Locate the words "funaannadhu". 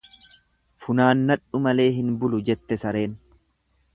0.85-1.61